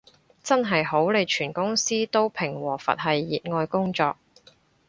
[0.41, 4.17] 真係好，你全公司都平和佛系熱愛工作